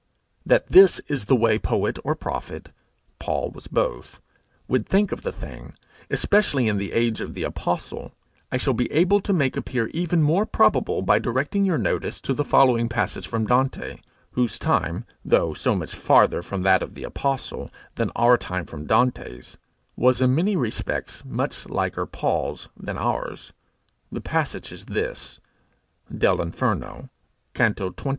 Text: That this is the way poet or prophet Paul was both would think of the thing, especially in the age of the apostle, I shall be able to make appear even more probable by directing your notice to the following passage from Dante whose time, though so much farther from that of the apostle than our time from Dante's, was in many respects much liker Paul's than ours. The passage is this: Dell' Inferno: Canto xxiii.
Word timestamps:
That 0.47 0.65
this 0.65 0.97
is 1.07 1.25
the 1.25 1.35
way 1.35 1.59
poet 1.59 1.99
or 2.03 2.15
prophet 2.15 2.69
Paul 3.19 3.51
was 3.51 3.67
both 3.67 4.19
would 4.67 4.87
think 4.87 5.11
of 5.11 5.21
the 5.21 5.31
thing, 5.31 5.73
especially 6.09 6.67
in 6.67 6.79
the 6.79 6.91
age 6.91 7.21
of 7.21 7.35
the 7.35 7.43
apostle, 7.43 8.11
I 8.51 8.57
shall 8.57 8.73
be 8.73 8.91
able 8.91 9.21
to 9.21 9.31
make 9.31 9.55
appear 9.55 9.89
even 9.89 10.23
more 10.23 10.47
probable 10.47 11.03
by 11.03 11.19
directing 11.19 11.65
your 11.65 11.77
notice 11.77 12.19
to 12.21 12.33
the 12.33 12.43
following 12.43 12.89
passage 12.89 13.27
from 13.27 13.45
Dante 13.45 13.97
whose 14.31 14.57
time, 14.57 15.05
though 15.23 15.53
so 15.53 15.75
much 15.75 15.93
farther 15.93 16.41
from 16.41 16.63
that 16.63 16.81
of 16.81 16.95
the 16.95 17.03
apostle 17.03 17.69
than 17.93 18.09
our 18.15 18.39
time 18.39 18.65
from 18.65 18.87
Dante's, 18.87 19.59
was 19.95 20.19
in 20.19 20.33
many 20.33 20.55
respects 20.55 21.21
much 21.23 21.69
liker 21.69 22.07
Paul's 22.07 22.69
than 22.75 22.97
ours. 22.97 23.53
The 24.11 24.19
passage 24.21 24.71
is 24.71 24.85
this: 24.85 25.39
Dell' 26.09 26.41
Inferno: 26.41 27.09
Canto 27.53 27.91
xxiii. 27.91 28.09